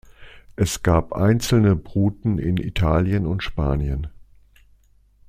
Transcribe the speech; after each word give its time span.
Es 0.55 0.81
gab 0.81 1.13
einzelne 1.13 1.75
Bruten 1.75 2.39
in 2.39 2.57
Italien 2.57 3.27
und 3.27 3.43
Spanien. 3.43 4.07